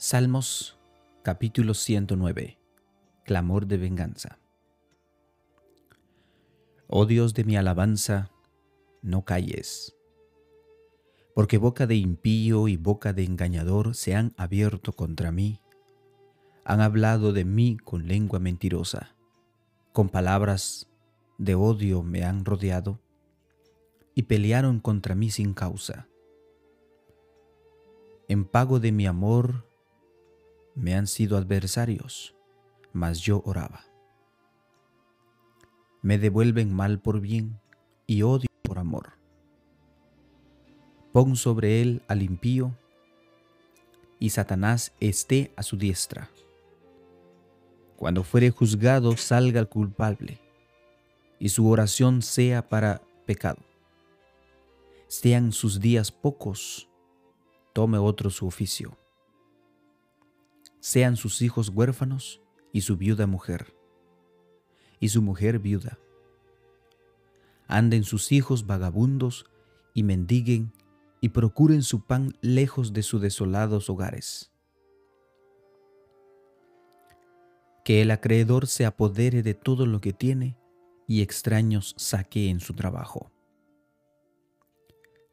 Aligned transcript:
Salmos 0.00 0.78
capítulo 1.24 1.74
109 1.74 2.56
Clamor 3.24 3.66
de 3.66 3.78
venganza 3.78 4.38
Oh 6.86 7.04
Dios 7.04 7.34
de 7.34 7.42
mi 7.42 7.56
alabanza, 7.56 8.30
no 9.02 9.24
calles, 9.24 9.96
porque 11.34 11.58
boca 11.58 11.88
de 11.88 11.96
impío 11.96 12.68
y 12.68 12.76
boca 12.76 13.12
de 13.12 13.24
engañador 13.24 13.96
se 13.96 14.14
han 14.14 14.34
abierto 14.36 14.92
contra 14.92 15.32
mí, 15.32 15.60
han 16.64 16.80
hablado 16.80 17.32
de 17.32 17.44
mí 17.44 17.76
con 17.76 18.06
lengua 18.06 18.38
mentirosa, 18.38 19.16
con 19.92 20.10
palabras 20.10 20.88
de 21.38 21.56
odio 21.56 22.04
me 22.04 22.22
han 22.22 22.44
rodeado 22.44 23.00
y 24.14 24.22
pelearon 24.22 24.78
contra 24.78 25.16
mí 25.16 25.32
sin 25.32 25.54
causa. 25.54 26.06
En 28.28 28.44
pago 28.44 28.78
de 28.78 28.92
mi 28.92 29.04
amor 29.04 29.67
me 30.78 30.94
han 30.94 31.08
sido 31.08 31.36
adversarios, 31.36 32.36
mas 32.92 33.20
yo 33.20 33.42
oraba. 33.44 33.84
Me 36.02 36.18
devuelven 36.18 36.72
mal 36.72 37.00
por 37.00 37.20
bien 37.20 37.58
y 38.06 38.22
odio 38.22 38.46
por 38.62 38.78
amor. 38.78 39.18
Pon 41.12 41.34
sobre 41.34 41.82
él 41.82 42.02
al 42.06 42.22
impío 42.22 42.76
y 44.20 44.30
Satanás 44.30 44.92
esté 45.00 45.52
a 45.56 45.64
su 45.64 45.76
diestra. 45.76 46.30
Cuando 47.96 48.22
fuere 48.22 48.50
juzgado 48.50 49.16
salga 49.16 49.58
el 49.58 49.68
culpable 49.68 50.40
y 51.40 51.48
su 51.48 51.68
oración 51.68 52.22
sea 52.22 52.68
para 52.68 53.02
pecado. 53.26 53.62
Sean 55.08 55.50
sus 55.50 55.80
días 55.80 56.12
pocos, 56.12 56.88
tome 57.72 57.98
otro 57.98 58.30
su 58.30 58.46
oficio 58.46 58.97
sean 60.80 61.16
sus 61.16 61.42
hijos 61.42 61.70
huérfanos 61.70 62.40
y 62.72 62.82
su 62.82 62.96
viuda 62.96 63.26
mujer, 63.26 63.74
y 65.00 65.08
su 65.08 65.22
mujer 65.22 65.58
viuda. 65.58 65.98
Anden 67.66 68.04
sus 68.04 68.32
hijos 68.32 68.66
vagabundos 68.66 69.46
y 69.94 70.02
mendiguen 70.02 70.72
y 71.20 71.30
procuren 71.30 71.82
su 71.82 72.06
pan 72.06 72.36
lejos 72.40 72.92
de 72.92 73.02
sus 73.02 73.20
desolados 73.20 73.90
hogares. 73.90 74.52
Que 77.84 78.02
el 78.02 78.10
acreedor 78.10 78.66
se 78.66 78.86
apodere 78.86 79.42
de 79.42 79.54
todo 79.54 79.86
lo 79.86 80.00
que 80.00 80.12
tiene 80.12 80.56
y 81.06 81.22
extraños 81.22 81.94
saqueen 81.96 82.60
su 82.60 82.74
trabajo. 82.74 83.32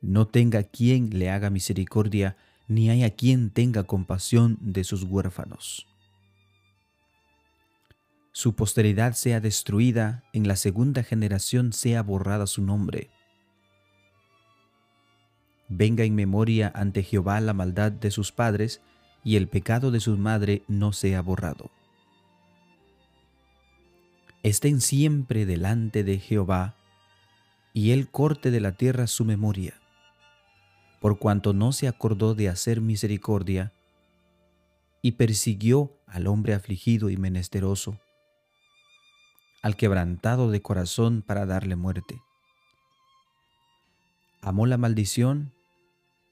No 0.02 0.27
tenga 0.27 0.63
quien 0.63 1.17
le 1.17 1.30
haga 1.30 1.49
misericordia 1.49 2.37
ni 2.67 2.89
hay 2.89 3.03
a 3.03 3.11
quien 3.11 3.49
tenga 3.52 3.83
compasión 3.83 4.58
de 4.61 4.83
sus 4.83 5.03
huérfanos. 5.03 5.88
Su 8.31 8.55
posteridad 8.55 9.13
sea 9.13 9.39
destruida, 9.39 10.23
en 10.33 10.47
la 10.47 10.55
segunda 10.55 11.03
generación 11.03 11.71
sea 11.71 12.02
borrada 12.02 12.47
su 12.47 12.61
nombre. 12.61 13.09
Venga 15.69 16.03
en 16.03 16.16
memoria 16.16 16.71
ante 16.75 17.02
Jehová 17.02 17.39
la 17.39 17.53
maldad 17.53 17.91
de 17.91 18.11
sus 18.11 18.31
padres, 18.31 18.81
y 19.23 19.38
el 19.38 19.47
pecado 19.47 19.89
de 19.89 19.99
su 19.99 20.17
madre 20.17 20.63
no 20.67 20.91
sea 20.91 21.21
borrado. 21.21 21.71
Estén 24.43 24.81
siempre 24.81 25.45
delante 25.45 26.03
de 26.03 26.19
Jehová, 26.19 26.75
y 27.73 27.91
él 27.91 28.09
corte 28.09 28.52
de 28.52 28.59
la 28.59 28.73
tierra 28.73 29.08
su 29.08 29.25
memoria 29.25 29.81
por 31.06 31.20
cuanto 31.20 31.53
no 31.53 31.72
se 31.72 31.88
acordó 31.88 32.34
de 32.34 32.50
hacer 32.50 32.81
misericordia, 32.81 33.72
y 35.03 35.11
persiguió 35.11 36.00
al 36.08 36.25
hombre 36.25 36.56
afligido 36.56 37.11
y 37.11 37.16
menesteroso, 37.16 38.00
al 39.61 39.76
quebrantado 39.76 40.50
de 40.50 40.64
corazón 40.64 41.22
para 41.22 41.45
darle 41.45 41.76
muerte. 41.76 42.20
Amó 44.42 44.65
la 44.65 44.80
maldición 44.80 45.54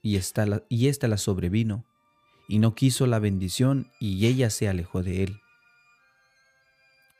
y 0.02 0.16
esta 0.16 0.44
la, 0.44 0.64
y 0.68 0.88
esta 0.88 1.06
la 1.06 1.18
sobrevino, 1.18 1.84
y 2.48 2.58
no 2.58 2.74
quiso 2.74 3.06
la 3.06 3.20
bendición 3.20 3.92
y 4.00 4.26
ella 4.26 4.50
se 4.50 4.68
alejó 4.68 5.04
de 5.04 5.22
él. 5.22 5.36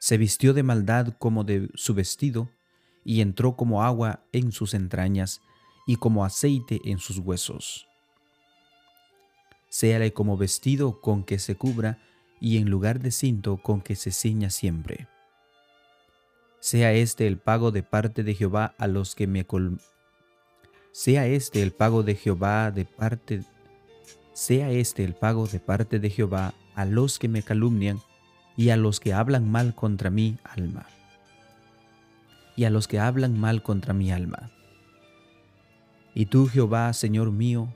Se 0.00 0.18
vistió 0.18 0.54
de 0.54 0.64
maldad 0.64 1.14
como 1.20 1.44
de 1.44 1.70
su 1.74 1.94
vestido, 1.94 2.50
y 3.04 3.20
entró 3.20 3.54
como 3.54 3.84
agua 3.84 4.24
en 4.32 4.50
sus 4.50 4.74
entrañas, 4.74 5.40
y 5.86 5.96
como 5.96 6.24
aceite 6.24 6.80
en 6.84 6.98
sus 6.98 7.18
huesos. 7.18 7.86
Séale 9.68 10.12
como 10.12 10.36
vestido 10.36 11.00
con 11.00 11.24
que 11.24 11.38
se 11.38 11.56
cubra 11.56 11.98
y 12.40 12.58
en 12.58 12.70
lugar 12.70 13.00
de 13.00 13.10
cinto 13.10 13.56
con 13.56 13.80
que 13.80 13.96
se 13.96 14.10
ciña 14.10 14.50
siempre. 14.50 15.08
Sea 16.60 16.92
este 16.92 17.26
el 17.26 17.38
pago 17.38 17.70
de 17.70 17.82
parte 17.82 18.22
de 18.22 18.34
Jehová 18.34 18.74
a 18.78 18.86
los 18.86 19.14
que 19.14 19.26
me 19.26 19.46
sea 20.92 21.26
este 21.26 21.62
el 21.62 21.72
pago 21.72 22.02
de 22.02 22.14
Jehová 22.14 22.70
de 22.70 22.84
parte 22.84 23.42
sea 24.32 24.70
este 24.70 25.04
el 25.04 25.14
pago 25.14 25.46
de 25.46 25.60
parte 25.60 25.98
de 25.98 26.10
Jehová 26.10 26.54
a 26.74 26.84
los 26.84 27.18
que 27.18 27.28
me 27.28 27.42
calumnian 27.42 28.00
y 28.56 28.70
a 28.70 28.76
los 28.76 29.00
que 29.00 29.12
hablan 29.12 29.50
mal 29.50 29.74
contra 29.74 30.10
mi 30.10 30.38
alma. 30.44 30.86
Y 32.56 32.64
a 32.64 32.70
los 32.70 32.86
que 32.86 33.00
hablan 33.00 33.38
mal 33.38 33.62
contra 33.62 33.94
mi 33.94 34.12
alma. 34.12 34.50
Y 36.14 36.26
tú, 36.26 36.46
Jehová, 36.46 36.92
Señor 36.92 37.32
mío, 37.32 37.68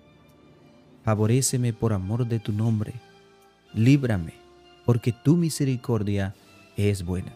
favoréceme 1.02 1.72
por 1.72 1.92
amor 1.92 2.26
de 2.26 2.38
tu 2.38 2.52
nombre, 2.52 2.94
líbrame, 3.74 4.34
porque 4.86 5.12
tu 5.12 5.36
misericordia 5.36 6.34
es 6.76 7.04
buena. 7.04 7.34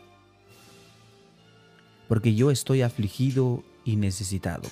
Porque 2.08 2.34
yo 2.34 2.50
estoy 2.50 2.82
afligido 2.82 3.64
y 3.84 3.96
necesitado, 3.96 4.68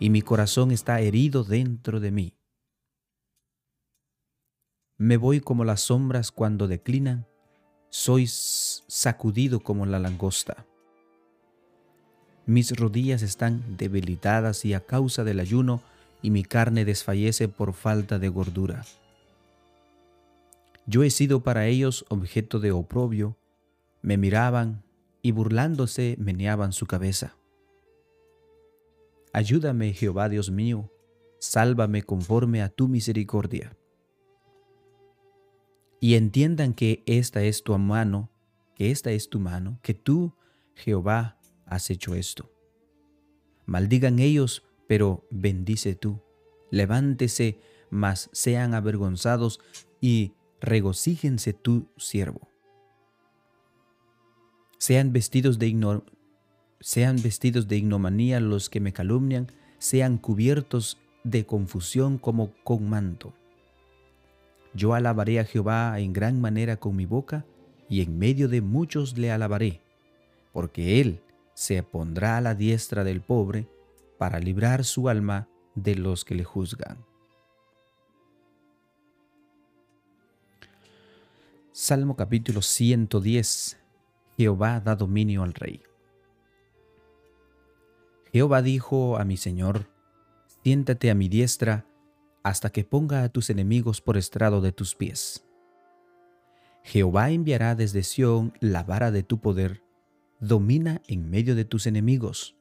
y 0.00 0.08
mi 0.08 0.22
corazón 0.22 0.70
está 0.70 1.00
herido 1.00 1.44
dentro 1.44 2.00
de 2.00 2.10
mí. 2.10 2.34
Me 4.96 5.16
voy 5.16 5.40
como 5.40 5.64
las 5.64 5.82
sombras 5.82 6.30
cuando 6.30 6.68
declinan, 6.68 7.26
soy 7.90 8.26
sacudido 8.28 9.60
como 9.60 9.84
la 9.84 9.98
langosta. 9.98 10.66
Mis 12.46 12.76
rodillas 12.76 13.22
están 13.22 13.76
debilitadas 13.76 14.64
y 14.64 14.74
a 14.74 14.80
causa 14.80 15.24
del 15.24 15.40
ayuno, 15.40 15.80
y 16.22 16.30
mi 16.30 16.44
carne 16.44 16.84
desfallece 16.84 17.48
por 17.48 17.72
falta 17.72 18.18
de 18.18 18.28
gordura. 18.28 18.84
Yo 20.86 21.02
he 21.02 21.10
sido 21.10 21.42
para 21.42 21.66
ellos 21.66 22.04
objeto 22.08 22.60
de 22.60 22.72
oprobio, 22.72 23.36
me 24.02 24.16
miraban 24.16 24.82
y 25.22 25.30
burlándose 25.30 26.16
meneaban 26.18 26.72
su 26.72 26.86
cabeza. 26.86 27.36
Ayúdame, 29.32 29.92
Jehová 29.92 30.28
Dios 30.28 30.50
mío, 30.50 30.90
sálvame 31.38 32.02
conforme 32.02 32.62
a 32.62 32.68
tu 32.68 32.88
misericordia. 32.88 33.76
Y 36.00 36.14
entiendan 36.14 36.74
que 36.74 37.02
esta 37.06 37.42
es 37.42 37.62
tu 37.62 37.78
mano, 37.78 38.30
que 38.74 38.90
esta 38.90 39.12
es 39.12 39.28
tu 39.28 39.38
mano, 39.38 39.78
que 39.82 39.94
tú, 39.94 40.34
Jehová, 40.74 41.38
has 41.74 41.90
hecho 41.90 42.14
esto. 42.14 42.50
Maldigan 43.66 44.18
ellos, 44.18 44.62
pero 44.86 45.26
bendice 45.30 45.94
tú. 45.94 46.20
Levántese, 46.70 47.58
mas 47.90 48.30
sean 48.32 48.74
avergonzados 48.74 49.60
y 50.00 50.32
regocíjense 50.60 51.52
tu 51.52 51.88
siervo. 51.96 52.48
Sean 54.78 55.12
vestidos 55.12 55.58
de 55.58 55.68
ignor 55.68 56.04
sean 56.82 57.22
vestidos 57.22 57.68
de 57.68 57.76
ignomanía 57.76 58.40
los 58.40 58.68
que 58.68 58.80
me 58.80 58.92
calumnian, 58.92 59.46
sean 59.78 60.18
cubiertos 60.18 60.98
de 61.22 61.46
confusión 61.46 62.18
como 62.18 62.52
con 62.64 62.88
manto. 62.88 63.32
Yo 64.74 64.92
alabaré 64.94 65.38
a 65.38 65.44
Jehová 65.44 65.98
en 66.00 66.12
gran 66.12 66.40
manera 66.40 66.76
con 66.78 66.96
mi 66.96 67.06
boca, 67.06 67.46
y 67.88 68.00
en 68.00 68.18
medio 68.18 68.48
de 68.48 68.62
muchos 68.62 69.16
le 69.16 69.30
alabaré, 69.30 69.80
porque 70.52 71.00
Él 71.00 71.20
se 71.62 71.80
pondrá 71.84 72.38
a 72.38 72.40
la 72.40 72.56
diestra 72.56 73.04
del 73.04 73.20
pobre 73.20 73.68
para 74.18 74.40
librar 74.40 74.84
su 74.84 75.08
alma 75.08 75.48
de 75.76 75.94
los 75.94 76.24
que 76.24 76.34
le 76.34 76.42
juzgan. 76.42 77.06
Salmo 81.70 82.16
capítulo 82.16 82.62
110. 82.62 83.78
Jehová 84.36 84.80
da 84.80 84.96
dominio 84.96 85.44
al 85.44 85.54
rey. 85.54 85.80
Jehová 88.32 88.60
dijo 88.60 89.16
a 89.16 89.24
mi 89.24 89.36
Señor, 89.36 89.88
siéntate 90.64 91.12
a 91.12 91.14
mi 91.14 91.28
diestra 91.28 91.86
hasta 92.42 92.70
que 92.70 92.82
ponga 92.82 93.22
a 93.22 93.28
tus 93.28 93.50
enemigos 93.50 94.00
por 94.00 94.16
estrado 94.16 94.60
de 94.62 94.72
tus 94.72 94.96
pies. 94.96 95.46
Jehová 96.82 97.30
enviará 97.30 97.76
desde 97.76 98.02
Sión 98.02 98.52
la 98.58 98.82
vara 98.82 99.12
de 99.12 99.22
tu 99.22 99.38
poder 99.38 99.91
domina 100.42 101.00
en 101.06 101.30
medio 101.30 101.54
de 101.54 101.64
tus 101.64 101.86
enemigos. 101.86 102.56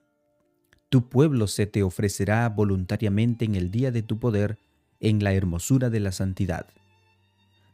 Tu 0.89 1.09
pueblo 1.09 1.47
se 1.47 1.65
te 1.65 1.81
ofrecerá 1.81 2.47
voluntariamente 2.47 3.43
en 3.43 3.55
el 3.55 3.71
día 3.71 3.89
de 3.91 4.03
tu 4.03 4.19
poder, 4.19 4.59
en 4.99 5.23
la 5.23 5.33
hermosura 5.33 5.89
de 5.89 5.99
la 5.99 6.11
santidad. 6.11 6.67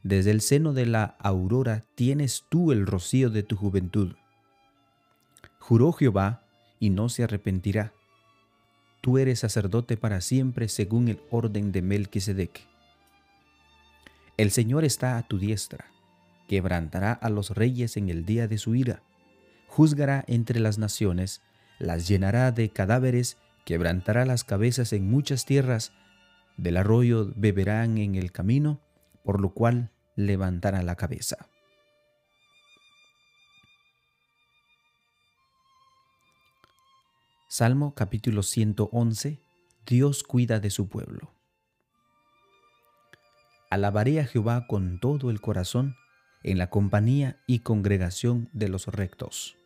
desde 0.03 0.31
el 0.31 0.39
seno 0.39 0.71
de 0.71 0.85
la 0.85 1.17
aurora 1.19 1.83
tienes 1.95 2.45
tú 2.47 2.71
el 2.71 2.87
rocío 2.87 3.29
de 3.29 3.43
tu 3.43 3.57
juventud. 3.57 4.15
Juró 5.59 5.91
Jehová 5.91 6.45
y 6.79 6.91
no 6.91 7.09
se 7.09 7.25
arrepentirá. 7.25 7.91
Tú 9.01 9.17
eres 9.17 9.39
sacerdote 9.39 9.97
para 9.97 10.21
siempre 10.21 10.69
según 10.69 11.09
el 11.09 11.19
orden 11.29 11.73
de 11.73 11.81
Melquisedec. 11.81 12.65
El 14.37 14.51
Señor 14.51 14.85
está 14.85 15.17
a 15.17 15.27
tu 15.27 15.37
diestra, 15.37 15.87
quebrantará 16.47 17.11
a 17.11 17.29
los 17.29 17.49
reyes 17.49 17.97
en 17.97 18.07
el 18.07 18.23
día 18.25 18.47
de 18.47 18.57
su 18.57 18.73
ira, 18.73 19.03
juzgará 19.67 20.23
entre 20.27 20.59
las 20.59 20.79
naciones, 20.79 21.41
las 21.77 22.07
llenará 22.07 22.51
de 22.51 22.69
cadáveres, 22.69 23.37
quebrantará 23.65 24.25
las 24.25 24.43
cabezas 24.43 24.93
en 24.93 25.09
muchas 25.09 25.45
tierras, 25.45 25.93
del 26.57 26.77
arroyo 26.77 27.31
beberán 27.35 27.99
en 27.99 28.15
el 28.15 28.31
camino, 28.31 28.81
por 29.23 29.39
lo 29.39 29.53
cual 29.53 29.91
levantará 30.15 30.81
la 30.81 30.95
cabeza. 30.95 31.49
Salmo 37.47 37.93
capítulo 37.93 38.43
111 38.43 39.39
Dios 39.85 40.23
cuida 40.23 40.59
de 40.59 40.69
su 40.69 40.89
pueblo. 40.89 41.33
Alabaré 43.69 44.19
a 44.19 44.25
Jehová 44.25 44.67
con 44.67 44.99
todo 44.99 45.29
el 45.29 45.39
corazón 45.39 45.95
en 46.43 46.57
la 46.57 46.69
compañía 46.69 47.37
y 47.47 47.59
congregación 47.59 48.49
de 48.53 48.69
los 48.69 48.87
rectos. 48.87 49.57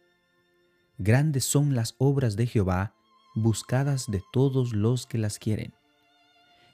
Grandes 0.98 1.46
son 1.46 1.76
las 1.76 1.96
obras 1.98 2.36
de 2.36 2.48
Jehová, 2.48 2.94
buscadas 3.36 4.10
de 4.10 4.22
todos 4.32 4.74
los 4.74 5.06
que 5.08 5.18
las 5.18 5.40
quieren. 5.40 5.74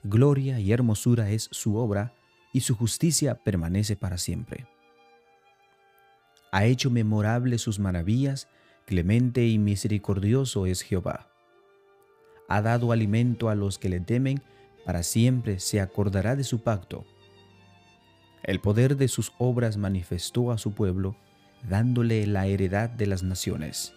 Gloria 0.03 0.59
y 0.59 0.71
hermosura 0.71 1.29
es 1.31 1.49
su 1.51 1.77
obra, 1.77 2.13
y 2.53 2.61
su 2.61 2.75
justicia 2.75 3.35
permanece 3.35 3.95
para 3.95 4.17
siempre. 4.17 4.67
Ha 6.51 6.65
hecho 6.65 6.89
memorables 6.89 7.61
sus 7.61 7.77
maravillas, 7.77 8.47
clemente 8.85 9.45
y 9.45 9.59
misericordioso 9.59 10.65
es 10.65 10.81
Jehová. 10.81 11.29
Ha 12.47 12.61
dado 12.61 12.91
alimento 12.91 13.49
a 13.49 13.55
los 13.55 13.77
que 13.77 13.89
le 13.89 13.99
temen, 13.99 14.41
para 14.85 15.03
siempre 15.03 15.59
se 15.59 15.81
acordará 15.81 16.35
de 16.35 16.43
su 16.43 16.63
pacto. 16.63 17.05
El 18.47 18.61
poder 18.61 18.95
de 18.95 19.09
sus 19.09 19.33
obras 19.37 19.75
manifestó 19.75 20.51
a 20.51 20.57
su 20.57 20.71
pueblo, 20.71 21.17
dándole 21.69 22.25
la 22.27 22.47
heredad 22.47 22.89
de 22.89 23.05
las 23.05 23.21
naciones. 23.21 23.93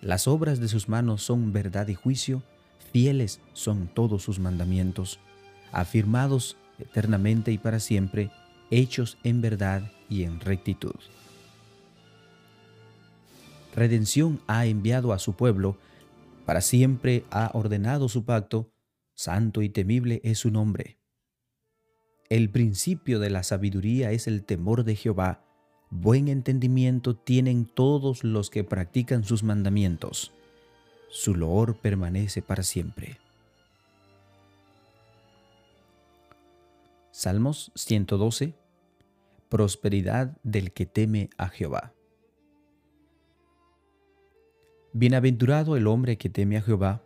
Las 0.00 0.26
obras 0.26 0.58
de 0.58 0.68
sus 0.68 0.88
manos 0.88 1.22
son 1.22 1.52
verdad 1.52 1.86
y 1.88 1.94
juicio, 1.94 2.42
fieles 2.92 3.42
son 3.52 3.88
todos 3.88 4.22
sus 4.22 4.38
mandamientos, 4.38 5.20
afirmados 5.70 6.56
eternamente 6.78 7.52
y 7.52 7.58
para 7.58 7.78
siempre, 7.78 8.30
hechos 8.70 9.18
en 9.22 9.42
verdad 9.42 9.82
y 10.08 10.22
en 10.22 10.40
rectitud. 10.40 10.94
Redención 13.76 14.40
ha 14.46 14.64
enviado 14.64 15.12
a 15.12 15.18
su 15.18 15.34
pueblo, 15.34 15.76
para 16.46 16.62
siempre 16.62 17.24
ha 17.30 17.50
ordenado 17.52 18.08
su 18.08 18.24
pacto, 18.24 18.70
santo 19.14 19.60
y 19.60 19.68
temible 19.68 20.22
es 20.24 20.38
su 20.38 20.50
nombre. 20.50 20.98
El 22.30 22.48
principio 22.48 23.18
de 23.18 23.28
la 23.28 23.42
sabiduría 23.42 24.10
es 24.10 24.26
el 24.26 24.44
temor 24.44 24.84
de 24.84 24.96
Jehová, 24.96 25.44
buen 25.90 26.28
entendimiento 26.28 27.14
tienen 27.14 27.66
todos 27.66 28.24
los 28.24 28.48
que 28.48 28.64
practican 28.64 29.24
sus 29.24 29.42
mandamientos. 29.42 30.32
Su 31.10 31.34
loor 31.34 31.76
permanece 31.76 32.40
para 32.40 32.62
siempre. 32.62 33.18
Salmos 37.10 37.70
112. 37.74 38.54
Prosperidad 39.48 40.36
del 40.42 40.72
que 40.72 40.86
teme 40.86 41.30
a 41.36 41.48
Jehová. 41.48 41.92
Bienaventurado 44.92 45.76
el 45.76 45.86
hombre 45.86 46.16
que 46.18 46.30
teme 46.30 46.56
a 46.56 46.62
Jehová, 46.62 47.04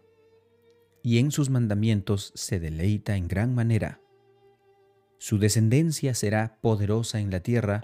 y 1.03 1.19
en 1.19 1.31
sus 1.31 1.50
mandamientos 1.50 2.32
se 2.35 2.61
deleita 2.61 3.17
en 3.17 3.29
gran 3.29 3.55
manera. 3.55 4.00
Su 5.19 5.38
descendencia 5.38 6.15
será 6.15 6.59
poderosa 6.61 7.20
en 7.20 7.31
la 7.31 7.41
tierra, 7.41 7.82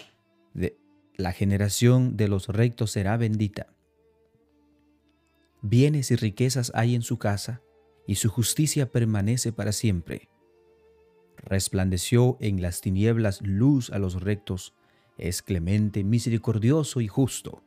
de 0.54 0.78
la 1.16 1.32
generación 1.32 2.16
de 2.16 2.28
los 2.28 2.48
rectos 2.48 2.92
será 2.92 3.16
bendita. 3.16 3.74
Bienes 5.62 6.10
y 6.10 6.16
riquezas 6.16 6.70
hay 6.74 6.94
en 6.94 7.02
su 7.02 7.18
casa, 7.18 7.60
y 8.06 8.16
su 8.16 8.28
justicia 8.28 8.92
permanece 8.92 9.52
para 9.52 9.72
siempre. 9.72 10.28
Resplandeció 11.38 12.36
en 12.40 12.62
las 12.62 12.80
tinieblas 12.80 13.40
luz 13.42 13.90
a 13.90 13.98
los 13.98 14.22
rectos, 14.22 14.74
es 15.18 15.42
clemente, 15.42 16.04
misericordioso 16.04 17.00
y 17.00 17.08
justo. 17.08 17.62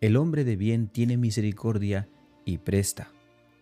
El 0.00 0.16
hombre 0.16 0.44
de 0.44 0.56
bien 0.56 0.88
tiene 0.88 1.16
misericordia 1.16 2.08
y 2.44 2.58
presta, 2.58 3.12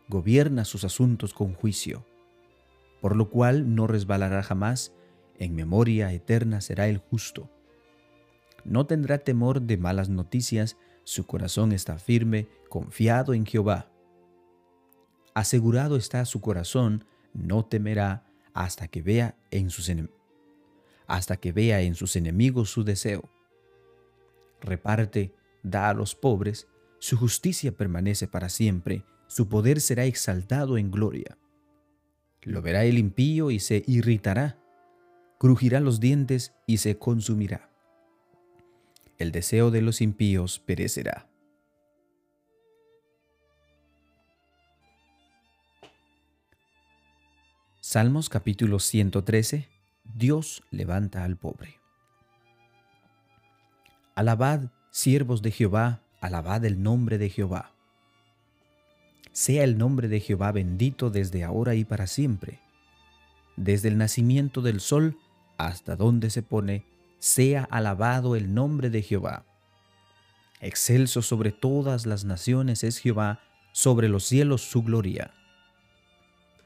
gobierna 0.08 0.64
sus 0.64 0.84
asuntos 0.84 1.34
con 1.34 1.54
juicio, 1.54 2.06
por 3.00 3.16
lo 3.16 3.30
cual 3.30 3.74
no 3.74 3.86
resbalará 3.86 4.42
jamás, 4.42 4.94
en 5.38 5.54
memoria 5.54 6.12
eterna 6.12 6.60
será 6.60 6.88
el 6.88 6.98
justo. 6.98 7.50
No 8.64 8.86
tendrá 8.86 9.18
temor 9.18 9.62
de 9.62 9.76
malas 9.76 10.08
noticias, 10.08 10.76
su 11.04 11.26
corazón 11.26 11.72
está 11.72 11.98
firme, 11.98 12.48
confiado 12.68 13.34
en 13.34 13.46
Jehová. 13.46 13.90
Asegurado 15.34 15.96
está 15.96 16.24
su 16.24 16.40
corazón, 16.40 17.04
no 17.32 17.64
temerá 17.64 18.26
hasta 18.52 18.88
que 18.88 19.02
vea 19.02 19.36
en 19.50 19.70
sus 19.70 19.88
hasta 21.06 21.36
que 21.38 21.52
vea 21.52 21.80
en 21.80 21.94
sus 21.94 22.16
enemigos 22.16 22.70
su 22.70 22.84
deseo. 22.84 23.30
Reparte, 24.60 25.34
da 25.62 25.88
a 25.88 25.94
los 25.94 26.14
pobres, 26.14 26.68
su 26.98 27.16
justicia 27.16 27.72
permanece 27.72 28.28
para 28.28 28.48
siempre, 28.48 29.04
su 29.28 29.48
poder 29.48 29.80
será 29.80 30.04
exaltado 30.04 30.76
en 30.76 30.90
gloria. 30.90 31.38
Lo 32.42 32.62
verá 32.62 32.84
el 32.84 32.98
impío 32.98 33.50
y 33.50 33.60
se 33.60 33.82
irritará, 33.86 34.58
crujirá 35.38 35.80
los 35.80 36.00
dientes 36.00 36.54
y 36.66 36.78
se 36.78 36.98
consumirá. 36.98 37.70
El 39.18 39.32
deseo 39.32 39.70
de 39.70 39.82
los 39.82 40.00
impíos 40.00 40.58
perecerá. 40.60 41.28
Salmos 47.80 48.28
capítulo 48.28 48.78
113. 48.78 49.66
Dios 50.04 50.62
levanta 50.70 51.24
al 51.24 51.36
pobre. 51.36 51.80
Alabad, 54.14 54.70
siervos 54.90 55.42
de 55.42 55.50
Jehová, 55.50 56.02
alabad 56.20 56.64
el 56.64 56.82
nombre 56.82 57.18
de 57.18 57.30
Jehová. 57.30 57.77
Sea 59.38 59.62
el 59.62 59.78
nombre 59.78 60.08
de 60.08 60.18
Jehová 60.18 60.50
bendito 60.50 61.10
desde 61.10 61.44
ahora 61.44 61.76
y 61.76 61.84
para 61.84 62.08
siempre. 62.08 62.58
Desde 63.54 63.86
el 63.86 63.96
nacimiento 63.96 64.62
del 64.62 64.80
sol 64.80 65.16
hasta 65.58 65.94
donde 65.94 66.30
se 66.30 66.42
pone, 66.42 66.84
sea 67.20 67.62
alabado 67.62 68.34
el 68.34 68.52
nombre 68.52 68.90
de 68.90 69.00
Jehová. 69.00 69.44
Excelso 70.60 71.22
sobre 71.22 71.52
todas 71.52 72.04
las 72.04 72.24
naciones 72.24 72.82
es 72.82 72.98
Jehová, 72.98 73.40
sobre 73.70 74.08
los 74.08 74.24
cielos 74.24 74.62
su 74.62 74.82
gloria. 74.82 75.32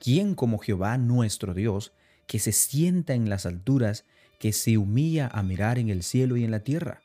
¿Quién 0.00 0.34
como 0.34 0.56
Jehová 0.56 0.96
nuestro 0.96 1.52
Dios, 1.52 1.92
que 2.26 2.38
se 2.38 2.52
sienta 2.52 3.12
en 3.12 3.28
las 3.28 3.44
alturas, 3.44 4.06
que 4.40 4.54
se 4.54 4.78
humilla 4.78 5.28
a 5.28 5.42
mirar 5.42 5.78
en 5.78 5.90
el 5.90 6.02
cielo 6.02 6.38
y 6.38 6.44
en 6.44 6.50
la 6.50 6.60
tierra? 6.60 7.02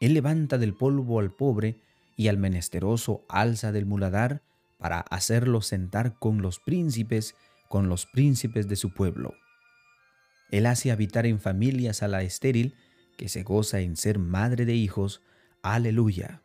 Él 0.00 0.14
levanta 0.14 0.56
del 0.56 0.72
polvo 0.72 1.20
al 1.20 1.32
pobre 1.32 1.82
y 2.16 2.28
al 2.28 2.38
menesteroso 2.38 3.24
alza 3.28 3.72
del 3.72 3.86
muladar 3.86 4.42
para 4.78 5.00
hacerlo 5.00 5.60
sentar 5.60 6.18
con 6.18 6.42
los 6.42 6.58
príncipes, 6.58 7.34
con 7.68 7.88
los 7.88 8.06
príncipes 8.06 8.68
de 8.68 8.76
su 8.76 8.92
pueblo. 8.94 9.34
Él 10.50 10.66
hace 10.66 10.90
habitar 10.90 11.26
en 11.26 11.40
familias 11.40 12.02
a 12.02 12.08
la 12.08 12.22
estéril, 12.22 12.74
que 13.16 13.28
se 13.28 13.42
goza 13.42 13.80
en 13.80 13.96
ser 13.96 14.18
madre 14.18 14.64
de 14.64 14.74
hijos. 14.74 15.22
Aleluya. 15.62 16.42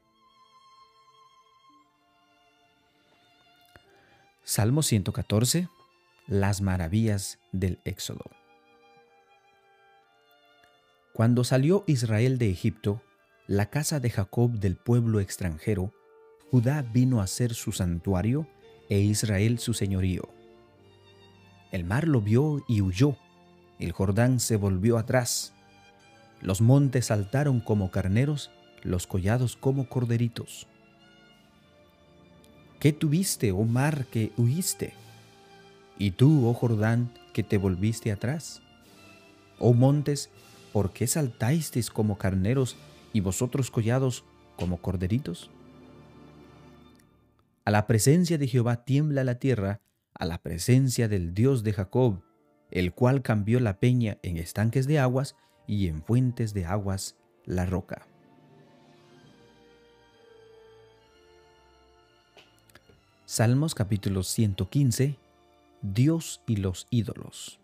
Salmo 4.44 4.84
114. 4.84 5.70
Las 6.28 6.62
maravillas 6.62 7.40
del 7.52 7.80
Éxodo. 7.86 8.26
Cuando 11.14 11.46
salió 11.46 11.86
Israel 11.88 12.38
de 12.38 12.50
Egipto, 12.50 13.02
la 13.48 13.70
casa 13.70 14.00
de 14.00 14.10
Jacob 14.10 14.54
del 14.54 14.76
pueblo 14.76 15.20
extranjero, 15.20 15.94
Judá 16.50 16.82
vino 16.82 17.22
a 17.22 17.28
ser 17.28 17.54
su 17.54 17.72
santuario 17.72 18.48
e 18.90 19.00
Israel 19.00 19.60
su 19.60 19.74
señorío. 19.74 20.30
El 21.72 21.84
mar 21.84 22.08
lo 22.08 22.22
vio 22.22 22.64
y 22.68 22.82
huyó, 22.82 23.18
el 23.78 23.92
Jordán 23.92 24.40
se 24.40 24.56
volvió 24.56 24.98
atrás, 24.98 25.54
los 26.42 26.62
montes 26.62 27.08
saltaron 27.08 27.60
como 27.60 27.92
carneros, 27.92 28.50
los 28.82 29.06
collados 29.06 29.56
como 29.56 29.90
corderitos. 29.90 30.68
¿Qué 32.80 32.94
tuviste, 32.94 33.52
oh 33.52 33.64
mar, 33.64 34.06
que 34.06 34.32
huiste? 34.38 34.94
Y 35.98 36.12
tú, 36.12 36.48
oh 36.48 36.54
Jordán, 36.54 37.12
que 37.34 37.44
te 37.44 37.58
volviste 37.58 38.12
atrás. 38.12 38.62
Oh 39.60 39.74
montes, 39.74 40.30
¿por 40.74 40.92
qué 40.92 41.08
saltasteis 41.08 41.90
como 41.90 42.18
carneros 42.18 42.76
y 43.16 43.22
vosotros 43.22 43.72
collados 43.72 44.26
como 44.58 44.82
corderitos? 44.82 45.50
A 47.64 47.72
la 47.72 47.88
presencia 47.88 48.38
de 48.38 48.46
Jehová 48.46 48.84
tiembla 48.84 49.24
la 49.24 49.40
tierra, 49.40 49.80
a 50.14 50.26
la 50.26 50.40
presencia 50.40 51.08
del 51.08 51.34
Dios 51.34 51.64
de 51.64 51.72
Jacob, 51.72 52.22
el 52.72 52.92
cual 52.92 53.22
cambió 53.22 53.62
la 53.62 53.80
peña 53.80 54.18
en 54.22 54.36
estanques 54.36 54.86
de 54.86 55.00
aguas 55.00 55.38
y 55.66 55.88
en 55.88 56.04
fuentes 56.04 56.54
de 56.54 56.66
aguas 56.66 57.16
la 57.46 57.66
roca. 57.66 58.06
Salmos 63.24 63.76
capítulo 63.76 64.24
115 64.24 65.18
Dios 65.82 66.42
y 66.48 66.58
los 66.58 66.86
ídolos. 66.90 67.62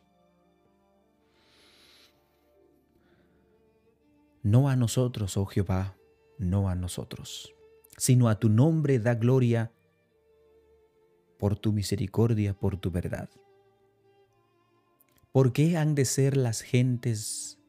No 4.44 4.70
a 4.70 4.76
nosotros, 4.76 5.38
oh 5.38 5.46
Jehová, 5.46 5.98
no 6.38 6.70
a 6.70 6.76
nosotros, 6.76 7.54
sino 7.98 8.28
a 8.28 8.40
tu 8.40 8.50
nombre 8.50 9.00
da 9.00 9.14
gloria 9.14 9.72
por 11.38 11.58
tu 11.58 11.72
misericordia, 11.72 12.54
por 12.54 12.78
tu 12.78 12.92
verdad. 12.92 13.30
¿Por 15.32 15.54
qué 15.54 15.78
han 15.78 15.96
de 15.96 16.06
ser 16.06 16.36
las 16.36 16.62
gentes? 16.62 17.60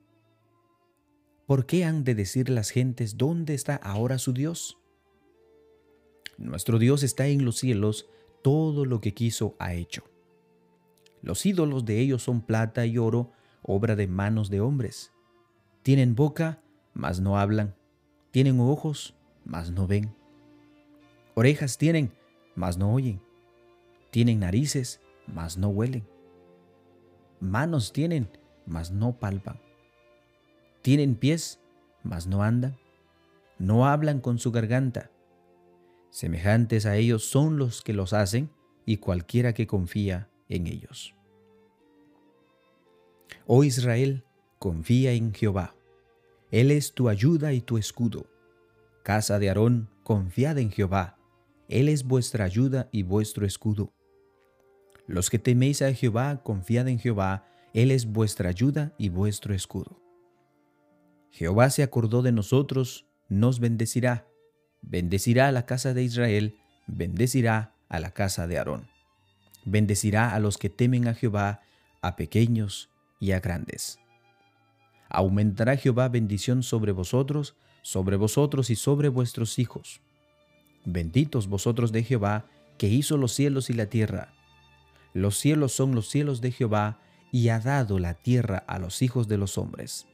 ¿Por 1.46 1.66
qué 1.66 1.84
han 1.84 2.04
de 2.04 2.14
decir 2.14 2.48
las 2.48 2.70
gentes 2.70 3.16
dónde 3.18 3.54
está 3.54 3.76
ahora 3.76 4.18
su 4.18 4.32
Dios? 4.32 4.78
Nuestro 6.38 6.78
Dios 6.78 7.02
está 7.02 7.26
en 7.26 7.44
los 7.44 7.58
cielos, 7.58 8.08
todo 8.42 8.84
lo 8.84 9.00
que 9.00 9.14
quiso 9.14 9.54
ha 9.58 9.74
hecho. 9.74 10.04
Los 11.20 11.46
ídolos 11.46 11.84
de 11.84 12.00
ellos 12.00 12.22
son 12.22 12.40
plata 12.40 12.84
y 12.86 12.98
oro, 12.98 13.30
obra 13.62 13.94
de 13.94 14.08
manos 14.08 14.50
de 14.50 14.60
hombres. 14.60 15.12
Tienen 15.82 16.14
boca, 16.14 16.61
mas 16.94 17.20
no 17.20 17.38
hablan. 17.38 17.74
Tienen 18.30 18.60
ojos, 18.60 19.14
mas 19.44 19.70
no 19.70 19.86
ven. 19.86 20.14
Orejas 21.34 21.78
tienen, 21.78 22.12
mas 22.54 22.76
no 22.76 22.92
oyen. 22.92 23.20
Tienen 24.10 24.40
narices, 24.40 25.00
mas 25.26 25.56
no 25.56 25.68
huelen. 25.68 26.06
Manos 27.40 27.92
tienen, 27.92 28.28
mas 28.66 28.90
no 28.90 29.18
palpan. 29.18 29.60
Tienen 30.82 31.14
pies, 31.14 31.60
mas 32.02 32.26
no 32.26 32.42
andan. 32.42 32.76
No 33.58 33.86
hablan 33.86 34.20
con 34.20 34.38
su 34.38 34.52
garganta. 34.52 35.10
Semejantes 36.10 36.84
a 36.84 36.96
ellos 36.96 37.24
son 37.24 37.56
los 37.56 37.82
que 37.82 37.94
los 37.94 38.12
hacen 38.12 38.50
y 38.84 38.98
cualquiera 38.98 39.54
que 39.54 39.66
confía 39.66 40.28
en 40.48 40.66
ellos. 40.66 41.14
Oh 43.46 43.64
Israel, 43.64 44.24
confía 44.58 45.12
en 45.12 45.32
Jehová. 45.32 45.74
Él 46.52 46.70
es 46.70 46.94
tu 46.94 47.08
ayuda 47.08 47.52
y 47.52 47.60
tu 47.60 47.76
escudo. 47.76 48.26
Casa 49.02 49.40
de 49.40 49.48
Aarón, 49.48 49.88
confiad 50.04 50.58
en 50.58 50.70
Jehová. 50.70 51.18
Él 51.68 51.88
es 51.88 52.04
vuestra 52.04 52.44
ayuda 52.44 52.88
y 52.92 53.02
vuestro 53.02 53.44
escudo. 53.44 53.92
Los 55.08 55.30
que 55.30 55.40
teméis 55.40 55.82
a 55.82 55.92
Jehová, 55.92 56.44
confiad 56.44 56.86
en 56.86 57.00
Jehová. 57.00 57.48
Él 57.74 57.90
es 57.90 58.06
vuestra 58.06 58.48
ayuda 58.48 58.94
y 58.96 59.08
vuestro 59.08 59.52
escudo. 59.52 60.00
Jehová 61.32 61.70
se 61.70 61.82
acordó 61.82 62.22
de 62.22 62.30
nosotros, 62.30 63.06
nos 63.28 63.58
bendecirá 63.58 64.28
Bendecirá 64.82 65.48
a 65.48 65.52
la 65.52 65.64
casa 65.64 65.94
de 65.94 66.02
Israel, 66.02 66.58
bendecirá 66.86 67.74
a 67.88 68.00
la 68.00 68.10
casa 68.10 68.46
de 68.46 68.58
Aarón. 68.58 68.88
Bendecirá 69.64 70.34
a 70.34 70.40
los 70.40 70.58
que 70.58 70.68
temen 70.68 71.06
a 71.06 71.14
Jehová, 71.14 71.62
a 72.02 72.16
pequeños 72.16 72.90
y 73.20 73.30
a 73.30 73.40
grandes. 73.40 74.01
Aumentará 75.14 75.76
Jehová 75.76 76.08
bendición 76.08 76.62
sobre 76.62 76.90
vosotros, 76.90 77.54
sobre 77.82 78.16
vosotros 78.16 78.70
y 78.70 78.76
sobre 78.76 79.10
vuestros 79.10 79.58
hijos. 79.58 80.00
Benditos 80.86 81.48
vosotros 81.48 81.92
de 81.92 82.02
Jehová, 82.02 82.46
que 82.78 82.88
hizo 82.88 83.18
los 83.18 83.32
cielos 83.32 83.68
y 83.68 83.74
la 83.74 83.86
tierra. 83.86 84.32
Los 85.12 85.36
cielos 85.36 85.72
son 85.72 85.94
los 85.94 86.08
cielos 86.08 86.40
de 86.40 86.50
Jehová, 86.50 86.98
y 87.30 87.50
ha 87.50 87.60
dado 87.60 87.98
la 87.98 88.14
tierra 88.14 88.64
a 88.66 88.78
los 88.78 89.02
hijos 89.02 89.28
de 89.28 89.36
los 89.36 89.58
hombres. 89.58 90.06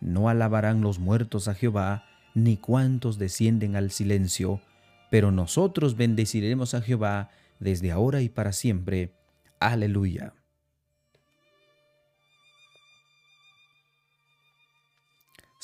No 0.00 0.30
alabarán 0.30 0.80
los 0.80 0.98
muertos 0.98 1.46
a 1.46 1.54
Jehová, 1.54 2.06
ni 2.34 2.56
cuántos 2.56 3.18
descienden 3.18 3.76
al 3.76 3.90
silencio, 3.90 4.62
pero 5.10 5.32
nosotros 5.32 5.96
bendeciremos 5.96 6.72
a 6.72 6.80
Jehová 6.80 7.30
desde 7.60 7.92
ahora 7.92 8.22
y 8.22 8.30
para 8.30 8.52
siempre. 8.52 9.12
Aleluya. 9.60 10.32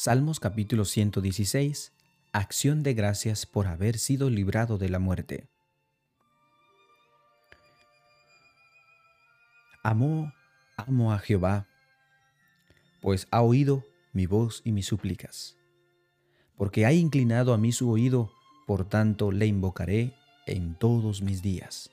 Salmos 0.02 0.40
capítulo 0.40 0.86
116. 0.86 1.92
Acción 2.32 2.82
de 2.82 2.94
gracias 2.94 3.44
por 3.44 3.66
haber 3.66 3.98
sido 3.98 4.30
librado 4.30 4.78
de 4.78 4.88
la 4.88 4.98
muerte. 4.98 5.50
Amo, 9.82 10.32
amo 10.78 11.12
a 11.12 11.18
Jehová, 11.18 11.68
pues 13.02 13.28
ha 13.30 13.42
oído 13.42 13.84
mi 14.14 14.24
voz 14.24 14.62
y 14.64 14.72
mis 14.72 14.86
súplicas 14.86 15.58
porque 16.56 16.86
ha 16.86 16.94
inclinado 16.94 17.52
a 17.52 17.58
mí 17.58 17.70
su 17.70 17.90
oído, 17.90 18.32
por 18.66 18.88
tanto 18.88 19.32
le 19.32 19.44
invocaré 19.44 20.14
en 20.46 20.76
todos 20.76 21.20
mis 21.20 21.42
días. 21.42 21.90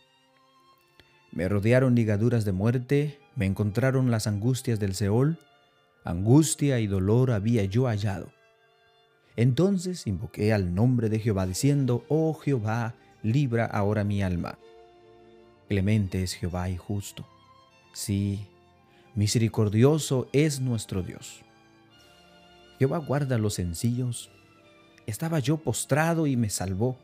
Me 1.33 1.49
rodearon 1.49 1.93
ligaduras 1.93 2.45
de 2.45 2.53
muerte, 2.53 3.19
me 3.35 3.47
encontraron 3.47 4.11
las 4.11 4.27
angustias 4.27 4.79
del 4.79 4.95
Seol, 4.95 5.39
angustia 6.09 6.79
y 6.79 6.87
dolor 6.87 7.31
había 7.31 7.65
yo 7.65 7.87
hallado. 7.87 8.31
Entonces 9.35 10.07
invoqué 10.07 10.53
al 10.53 10.73
nombre 10.73 11.09
de 11.09 11.19
Jehová 11.19 11.45
diciendo, 11.45 12.05
Oh 12.07 12.33
Jehová, 12.33 12.95
libra 13.23 13.65
ahora 13.65 14.03
mi 14.03 14.21
alma. 14.21 14.57
Clemente 15.67 16.23
es 16.23 16.33
Jehová 16.33 16.69
y 16.69 16.77
justo. 16.77 17.25
Sí, 17.93 18.47
misericordioso 19.15 20.29
es 20.31 20.59
nuestro 20.59 21.03
Dios. 21.03 21.41
Jehová 22.79 22.97
guarda 22.99 23.37
los 23.37 23.55
sencillos 23.55 24.31
estaba 25.07 25.39
yo 25.39 25.57
postrado 25.57 26.27
y 26.27 26.35
me 26.35 26.49
salvó. 26.49 26.97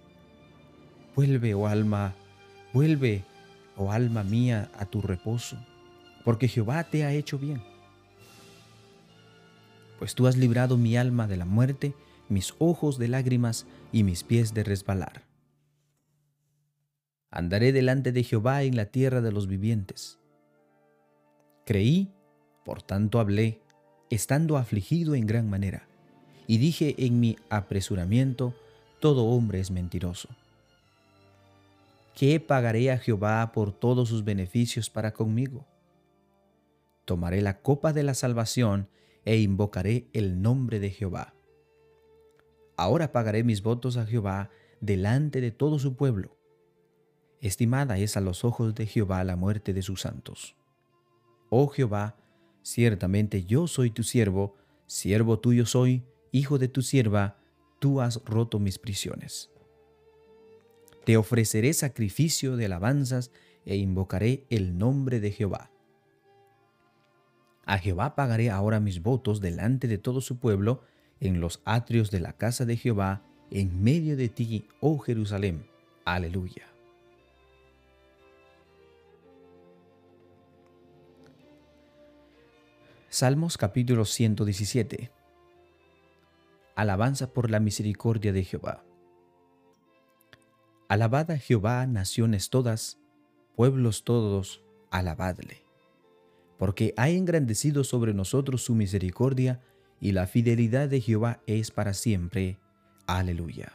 Vuelve, 1.15 1.55
oh 1.55 1.67
alma, 1.67 2.13
vuelve, 2.73 3.23
oh 3.77 3.91
alma 3.91 4.23
mía, 4.23 4.69
a 4.77 4.85
tu 4.85 5.01
reposo, 5.01 5.57
porque 6.23 6.47
Jehová 6.47 6.83
te 6.83 7.05
ha 7.05 7.13
hecho 7.13 7.39
bien. 7.39 7.63
Pues 10.03 10.15
tú 10.15 10.27
has 10.27 10.35
librado 10.35 10.77
mi 10.77 10.97
alma 10.97 11.27
de 11.27 11.37
la 11.37 11.45
muerte, 11.45 11.93
mis 12.27 12.55
ojos 12.59 12.97
de 12.97 13.07
lágrimas 13.07 13.65
y 13.93 14.03
mis 14.03 14.25
pies 14.25 14.53
de 14.53 14.65
resbalar. 14.65 15.23
Andaré 17.31 17.71
delante 17.71 18.11
de 18.11 18.21
Jehová 18.25 18.63
en 18.63 18.75
la 18.75 18.87
tierra 18.87 19.21
de 19.21 19.31
los 19.31 19.47
vivientes. 19.47 20.19
Creí, 21.65 22.11
por 22.65 22.81
tanto 22.81 23.17
hablé, 23.17 23.61
estando 24.09 24.57
afligido 24.57 25.15
en 25.15 25.25
gran 25.25 25.49
manera 25.49 25.87
y 26.47 26.57
dije 26.57 26.95
en 26.97 27.21
mi 27.21 27.37
apresuramiento, 27.49 28.53
todo 28.99 29.23
hombre 29.27 29.61
es 29.61 29.71
mentiroso. 29.71 30.27
¿Qué 32.13 32.41
pagaré 32.41 32.91
a 32.91 32.97
Jehová 32.97 33.53
por 33.53 33.71
todos 33.71 34.09
sus 34.09 34.25
beneficios 34.25 34.89
para 34.89 35.13
conmigo? 35.13 35.65
Tomaré 37.05 37.41
la 37.41 37.61
copa 37.61 37.93
de 37.93 38.03
la 38.03 38.15
salvación 38.15 38.89
e 39.25 39.37
invocaré 39.37 40.07
el 40.13 40.41
nombre 40.41 40.79
de 40.79 40.89
Jehová. 40.89 41.33
Ahora 42.77 43.11
pagaré 43.11 43.43
mis 43.43 43.61
votos 43.61 43.97
a 43.97 44.05
Jehová 44.05 44.49
delante 44.81 45.41
de 45.41 45.51
todo 45.51 45.79
su 45.79 45.95
pueblo. 45.95 46.37
Estimada 47.41 47.97
es 47.97 48.17
a 48.17 48.21
los 48.21 48.43
ojos 48.43 48.73
de 48.75 48.85
Jehová 48.85 49.23
la 49.23 49.35
muerte 49.35 49.73
de 49.73 49.81
sus 49.81 50.01
santos. 50.01 50.55
Oh 51.49 51.67
Jehová, 51.67 52.17
ciertamente 52.61 53.43
yo 53.43 53.67
soy 53.67 53.91
tu 53.91 54.03
siervo, 54.03 54.55
siervo 54.87 55.39
tuyo 55.39 55.65
soy, 55.65 56.03
Hijo 56.35 56.57
de 56.57 56.67
tu 56.67 56.81
sierva, 56.81 57.37
tú 57.77 58.01
has 58.01 58.19
roto 58.25 58.57
mis 58.57 58.79
prisiones. 58.79 59.51
Te 61.05 61.15
ofreceré 61.15 61.73
sacrificio 61.73 62.57
de 62.57 62.65
alabanzas 62.65 63.29
e 63.65 63.75
invocaré 63.75 64.47
el 64.49 64.75
nombre 64.79 65.19
de 65.19 65.31
Jehová. 65.31 65.72
A 67.65 67.77
Jehová 67.77 68.15
pagaré 68.15 68.49
ahora 68.49 68.79
mis 68.79 69.01
votos 69.01 69.39
delante 69.39 69.87
de 69.87 69.97
todo 69.97 70.21
su 70.21 70.37
pueblo, 70.37 70.83
en 71.19 71.39
los 71.39 71.61
atrios 71.63 72.11
de 72.11 72.19
la 72.19 72.33
casa 72.33 72.65
de 72.65 72.75
Jehová, 72.75 73.23
en 73.49 73.83
medio 73.83 74.17
de 74.17 74.27
ti, 74.27 74.67
oh 74.81 74.99
Jerusalén. 74.99 75.65
Aleluya. 76.03 76.67
Salmos 83.07 83.57
capítulo 83.57 84.05
117 84.05 85.11
Alabanza 86.75 87.31
por 87.31 87.51
la 87.51 87.59
misericordia 87.59 88.33
de 88.33 88.43
Jehová. 88.43 88.83
Alabad 90.89 91.31
a 91.31 91.37
Jehová, 91.37 91.85
naciones 91.85 92.49
todas, 92.49 92.97
pueblos 93.55 94.03
todos, 94.03 94.63
alabadle 94.89 95.62
porque 96.63 96.93
ha 96.95 97.09
engrandecido 97.09 97.83
sobre 97.83 98.13
nosotros 98.13 98.63
su 98.63 98.73
misericordia, 98.73 99.59
y 99.99 100.13
la 100.13 100.27
fidelidad 100.27 100.87
de 100.87 101.01
Jehová 101.01 101.41
es 101.45 101.71
para 101.71 101.93
siempre. 101.93 102.57
Aleluya. 103.05 103.73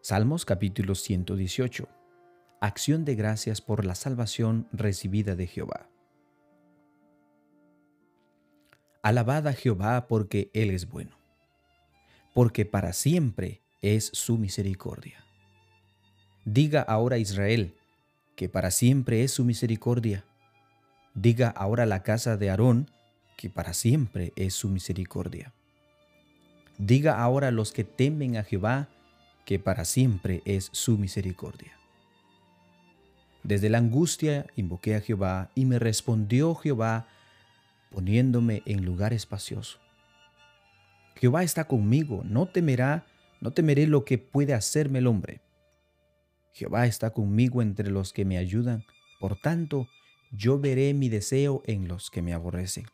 Salmos 0.00 0.44
capítulo 0.44 0.96
118. 0.96 1.88
Acción 2.60 3.04
de 3.04 3.14
gracias 3.14 3.60
por 3.60 3.84
la 3.84 3.94
salvación 3.94 4.66
recibida 4.72 5.36
de 5.36 5.46
Jehová. 5.46 5.88
Alabad 9.04 9.46
a 9.46 9.52
Jehová 9.52 10.08
porque 10.08 10.50
Él 10.52 10.70
es 10.70 10.88
bueno, 10.90 11.16
porque 12.34 12.66
para 12.66 12.92
siempre 12.92 13.62
es 13.82 14.10
su 14.12 14.36
misericordia. 14.36 15.24
Diga 16.44 16.82
ahora 16.82 17.18
Israel, 17.18 17.76
que 18.36 18.48
para 18.48 18.70
siempre 18.70 19.24
es 19.24 19.32
su 19.32 19.44
misericordia. 19.44 20.24
Diga 21.14 21.48
ahora 21.48 21.86
la 21.86 22.02
casa 22.02 22.36
de 22.36 22.50
Aarón, 22.50 22.90
que 23.36 23.50
para 23.50 23.72
siempre 23.72 24.32
es 24.36 24.54
su 24.54 24.68
misericordia. 24.68 25.52
Diga 26.78 27.20
ahora 27.20 27.48
a 27.48 27.52
los 27.52 27.72
que 27.72 27.84
temen 27.84 28.36
a 28.36 28.44
Jehová, 28.44 28.88
que 29.46 29.58
para 29.58 29.84
siempre 29.84 30.42
es 30.44 30.68
su 30.72 30.98
misericordia. 30.98 31.72
Desde 33.42 33.70
la 33.70 33.78
angustia 33.78 34.46
invoqué 34.56 34.96
a 34.96 35.00
Jehová 35.00 35.50
y 35.54 35.64
me 35.64 35.78
respondió 35.78 36.54
Jehová 36.54 37.06
poniéndome 37.90 38.62
en 38.66 38.84
lugar 38.84 39.12
espacioso. 39.12 39.78
Jehová 41.14 41.44
está 41.44 41.66
conmigo, 41.66 42.22
no 42.24 42.46
temerá, 42.46 43.06
no 43.40 43.52
temeré 43.52 43.86
lo 43.86 44.04
que 44.04 44.18
puede 44.18 44.52
hacerme 44.52 44.98
el 44.98 45.06
hombre. 45.06 45.40
Jehová 46.56 46.86
está 46.86 47.10
conmigo 47.10 47.60
entre 47.60 47.90
los 47.90 48.14
que 48.14 48.24
me 48.24 48.38
ayudan, 48.38 48.82
por 49.20 49.38
tanto, 49.38 49.88
yo 50.30 50.58
veré 50.58 50.94
mi 50.94 51.10
deseo 51.10 51.62
en 51.66 51.86
los 51.86 52.10
que 52.10 52.22
me 52.22 52.32
aborrecen. 52.32 52.86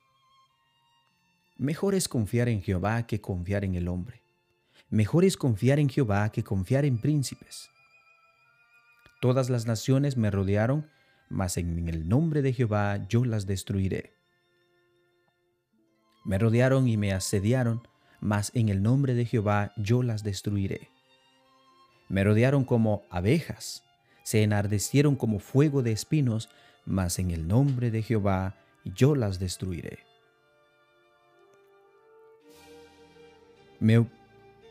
Mejor 1.58 1.94
es 1.94 2.08
confiar 2.08 2.48
en 2.48 2.60
Jehová 2.60 3.06
que 3.06 3.20
confiar 3.20 3.64
en 3.64 3.76
el 3.76 3.86
hombre. 3.86 4.20
Mejor 4.90 5.24
es 5.24 5.36
confiar 5.36 5.78
en 5.78 5.88
Jehová 5.88 6.32
que 6.32 6.42
confiar 6.42 6.84
en 6.84 7.00
príncipes. 7.00 7.68
Todas 9.20 9.48
las 9.48 9.64
naciones 9.64 10.16
me 10.16 10.32
rodearon, 10.32 10.90
mas 11.28 11.56
en 11.56 11.88
el 11.88 12.08
nombre 12.08 12.42
de 12.42 12.52
Jehová 12.52 13.06
yo 13.08 13.24
las 13.24 13.46
destruiré. 13.46 14.16
Me 16.24 16.36
rodearon 16.36 16.88
y 16.88 16.96
me 16.96 17.12
asediaron, 17.12 17.86
mas 18.18 18.50
en 18.56 18.70
el 18.70 18.82
nombre 18.82 19.14
de 19.14 19.24
Jehová 19.24 19.72
yo 19.76 20.02
las 20.02 20.24
destruiré. 20.24 20.90
Me 22.12 22.22
rodearon 22.24 22.64
como 22.64 23.04
abejas, 23.08 23.84
se 24.22 24.42
enardecieron 24.42 25.16
como 25.16 25.38
fuego 25.38 25.82
de 25.82 25.92
espinos, 25.92 26.50
mas 26.84 27.18
en 27.18 27.30
el 27.30 27.48
nombre 27.48 27.90
de 27.90 28.02
Jehová 28.02 28.54
yo 28.84 29.14
las 29.14 29.38
destruiré. 29.38 30.00
Me, 33.80 34.06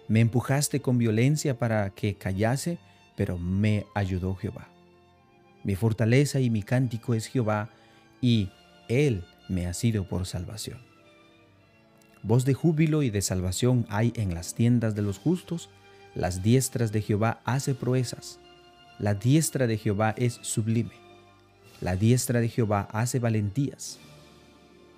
me 0.08 0.20
empujaste 0.20 0.84
con 0.84 1.00
violencia 1.00 1.58
para 1.58 1.90
que 1.90 2.14
callase, 2.14 2.78
pero 3.18 3.40
me 3.40 3.88
ayudó 3.96 4.36
Jehová. 4.36 4.70
Mi 5.64 5.74
fortaleza 5.74 6.40
y 6.42 6.52
mi 6.52 6.62
cántico 6.62 7.16
es 7.16 7.26
Jehová, 7.26 7.72
y 8.22 8.52
Él 8.88 9.26
me 9.50 9.66
ha 9.66 9.74
sido 9.74 10.08
por 10.08 10.28
salvación. 10.28 10.80
Voz 12.22 12.46
de 12.46 12.54
júbilo 12.54 13.02
y 13.02 13.10
de 13.10 13.24
salvación 13.24 13.88
hay 13.90 14.14
en 14.16 14.36
las 14.36 14.54
tiendas 14.54 14.94
de 14.94 15.02
los 15.02 15.18
justos, 15.18 15.72
las 16.16 16.44
diestras 16.44 16.92
de 16.92 17.02
Jehová 17.02 17.42
hace 17.46 17.74
proezas. 17.74 18.40
La 19.00 19.14
diestra 19.14 19.66
de 19.68 19.78
Jehová 19.78 20.14
es 20.18 20.40
sublime. 20.42 20.92
La 21.80 21.96
diestra 21.96 22.42
de 22.42 22.50
Jehová 22.50 22.88
hace 22.92 23.20
valentías. 23.20 24.00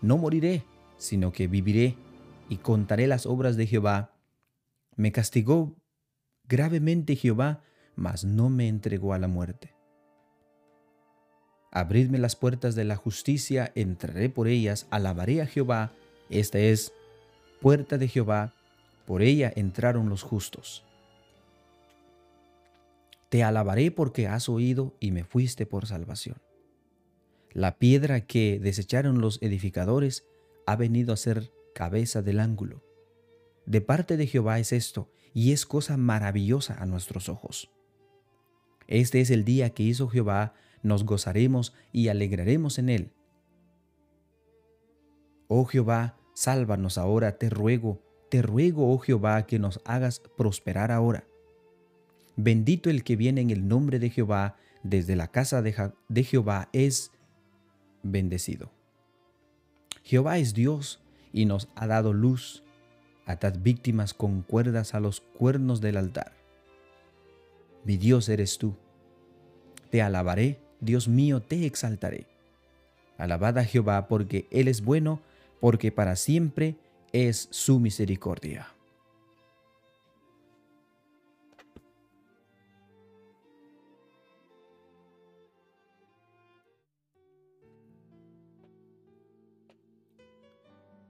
No 0.01 0.17
moriré, 0.17 0.63
sino 0.97 1.31
que 1.31 1.47
viviré 1.47 1.95
y 2.49 2.57
contaré 2.57 3.07
las 3.07 3.25
obras 3.25 3.55
de 3.55 3.67
Jehová. 3.67 4.11
Me 4.95 5.11
castigó 5.11 5.75
gravemente 6.45 7.15
Jehová, 7.15 7.61
mas 7.95 8.25
no 8.25 8.49
me 8.49 8.67
entregó 8.67 9.13
a 9.13 9.19
la 9.19 9.27
muerte. 9.27 9.73
Abridme 11.71 12.17
las 12.17 12.35
puertas 12.35 12.75
de 12.75 12.83
la 12.83 12.95
justicia, 12.95 13.71
entraré 13.75 14.29
por 14.29 14.47
ellas, 14.47 14.87
alabaré 14.91 15.41
a 15.41 15.47
Jehová. 15.47 15.93
Esta 16.29 16.59
es 16.59 16.91
puerta 17.61 17.97
de 17.97 18.07
Jehová, 18.07 18.53
por 19.05 19.21
ella 19.21 19.51
entraron 19.55 20.09
los 20.09 20.21
justos. 20.21 20.83
Te 23.33 23.41
alabaré 23.41 23.89
porque 23.89 24.27
has 24.27 24.47
oído 24.47 24.95
y 24.99 25.09
me 25.09 25.23
fuiste 25.23 25.65
por 25.65 25.87
salvación. 25.87 26.37
La 27.51 27.79
piedra 27.79 28.27
que 28.27 28.59
desecharon 28.59 29.21
los 29.21 29.41
edificadores 29.41 30.27
ha 30.67 30.75
venido 30.75 31.11
a 31.11 31.17
ser 31.17 31.51
cabeza 31.73 32.21
del 32.21 32.39
ángulo. 32.39 32.83
De 33.65 33.81
parte 33.81 34.17
de 34.17 34.27
Jehová 34.27 34.59
es 34.59 34.71
esto, 34.71 35.09
y 35.33 35.51
es 35.51 35.65
cosa 35.65 35.97
maravillosa 35.97 36.75
a 36.75 36.85
nuestros 36.85 37.27
ojos. 37.27 37.71
Este 38.85 39.19
es 39.19 39.31
el 39.31 39.45
día 39.45 39.71
que 39.71 39.81
hizo 39.81 40.09
Jehová, 40.09 40.53
nos 40.83 41.03
gozaremos 41.03 41.73
y 41.91 42.09
alegraremos 42.09 42.77
en 42.77 42.89
él. 42.89 43.13
Oh 45.47 45.65
Jehová, 45.65 46.19
sálvanos 46.35 46.99
ahora, 46.99 47.39
te 47.39 47.49
ruego, 47.49 47.99
te 48.29 48.43
ruego, 48.43 48.93
oh 48.93 48.99
Jehová, 48.99 49.47
que 49.47 49.57
nos 49.57 49.81
hagas 49.85 50.21
prosperar 50.37 50.91
ahora. 50.91 51.25
Bendito 52.35 52.89
el 52.89 53.03
que 53.03 53.15
viene 53.15 53.41
en 53.41 53.49
el 53.51 53.67
nombre 53.67 53.99
de 53.99 54.09
Jehová, 54.09 54.57
desde 54.81 55.15
la 55.15 55.27
casa 55.29 55.61
de, 55.61 56.23
Jehová 56.23 56.69
es 56.73 57.11
bendecido. 58.01 58.71
Jehová 60.03 60.37
es 60.37 60.53
Dios 60.53 61.01
y 61.31 61.45
nos 61.45 61.69
ha 61.75 61.87
dado 61.87 62.13
luz. 62.13 62.63
Atad 63.25 63.55
víctimas 63.59 64.13
con 64.13 64.41
cuerdas 64.41 64.93
a 64.93 64.99
los 64.99 65.21
cuernos 65.21 65.79
del 65.79 65.95
altar. 65.95 66.33
Mi 67.85 67.97
Dios 67.97 68.27
eres 68.27 68.57
tú. 68.57 68.75
Te 69.89 70.01
alabaré, 70.01 70.59
Dios 70.81 71.07
mío, 71.07 71.41
te 71.41 71.65
exaltaré. 71.65 72.27
Alabad 73.17 73.59
a 73.59 73.63
Jehová 73.63 74.07
porque 74.07 74.47
Él 74.51 74.67
es 74.67 74.83
bueno, 74.83 75.21
porque 75.61 75.91
para 75.91 76.15
siempre 76.15 76.75
es 77.13 77.47
su 77.51 77.79
misericordia. 77.79 78.73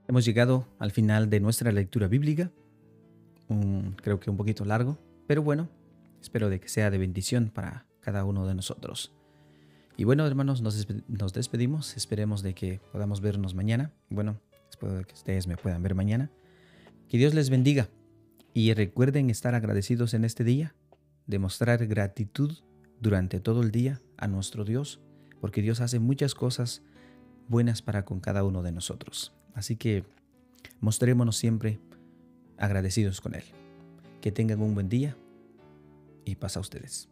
Hemos 0.06 0.24
llegado 0.26 0.66
al 0.78 0.90
final 0.90 1.30
de 1.30 1.40
nuestra 1.40 1.72
lectura 1.72 2.08
bíblica, 2.08 2.50
creo 4.02 4.20
que 4.20 4.30
un 4.30 4.36
poquito 4.36 4.64
largo, 4.66 4.98
pero 5.26 5.42
bueno, 5.42 5.70
espero 6.20 6.50
de 6.50 6.60
que 6.60 6.68
sea 6.68 6.90
de 6.90 6.98
bendición 6.98 7.50
para 7.52 7.86
cada 8.00 8.24
uno 8.24 8.46
de 8.46 8.54
nosotros. 8.54 9.12
Y 9.96 10.04
bueno, 10.04 10.26
hermanos, 10.26 10.60
nos, 10.60 11.32
despedimos, 11.32 11.96
esperemos 11.96 12.42
de 12.42 12.54
que 12.54 12.80
podamos 12.92 13.20
vernos 13.20 13.54
mañana. 13.54 13.92
Bueno, 14.10 14.40
espero 14.68 15.06
que 15.06 15.14
ustedes 15.14 15.46
me 15.46 15.56
puedan 15.56 15.82
ver 15.82 15.94
mañana. 15.94 16.30
Que 17.08 17.16
Dios 17.16 17.32
les 17.32 17.48
bendiga 17.48 17.88
y 18.52 18.74
recuerden 18.74 19.30
estar 19.30 19.54
agradecidos 19.54 20.12
en 20.12 20.24
este 20.24 20.44
día, 20.44 20.74
demostrar 21.26 21.86
gratitud 21.86 22.58
durante 23.00 23.40
todo 23.40 23.62
el 23.62 23.70
día 23.70 24.02
a 24.18 24.26
nuestro 24.26 24.64
Dios, 24.64 25.00
porque 25.40 25.62
Dios 25.62 25.80
hace 25.80 25.98
muchas 25.98 26.34
cosas 26.34 26.82
buenas 27.48 27.80
para 27.80 28.04
con 28.04 28.20
cada 28.20 28.44
uno 28.44 28.62
de 28.62 28.72
nosotros. 28.72 29.32
Así 29.54 29.76
que 29.76 30.04
mostrémonos 30.80 31.36
siempre 31.36 31.78
agradecidos 32.58 33.20
con 33.20 33.34
Él. 33.34 33.44
Que 34.20 34.32
tengan 34.32 34.60
un 34.60 34.74
buen 34.74 34.88
día 34.88 35.16
y 36.24 36.36
pasa 36.36 36.58
a 36.58 36.62
ustedes. 36.62 37.08